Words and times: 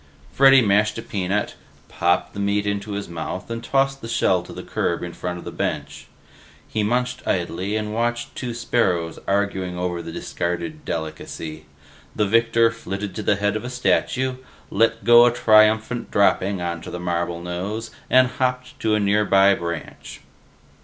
Freddy 0.33 0.63
mashed 0.63 0.97
a 0.97 1.01
peanut, 1.03 1.53
popped 1.87 2.33
the 2.33 2.39
meat 2.39 2.65
into 2.65 2.93
his 2.93 3.07
mouth, 3.07 3.51
and 3.51 3.63
tossed 3.63 4.01
the 4.01 4.07
shell 4.07 4.41
to 4.41 4.51
the 4.51 4.63
curb 4.63 5.03
in 5.03 5.13
front 5.13 5.37
of 5.37 5.45
his 5.45 5.53
bench. 5.53 6.07
He 6.67 6.81
munched 6.81 7.21
and 7.23 7.39
idly 7.41 7.79
watched 7.83 8.33
two 8.35 8.55
sparrows 8.55 9.19
arguing 9.27 9.77
over 9.77 10.01
the 10.01 10.11
discarded 10.11 10.85
delicacy; 10.85 11.67
the 12.15 12.25
victor 12.25 12.71
flitted 12.71 13.13
to 13.13 13.21
the 13.21 13.35
head 13.35 13.55
of 13.55 13.63
a 13.63 13.69
statue, 13.69 14.37
let 14.71 15.03
go 15.03 15.27
a 15.27 15.31
triumphant 15.31 16.09
dropping 16.09 16.63
onto 16.63 16.89
the 16.89 16.99
marble 16.99 17.39
nose, 17.39 17.91
and 18.09 18.27
hopped 18.29 18.79
to 18.79 18.95
a 18.95 18.99
nearby 18.99 19.53
branch. 19.53 20.21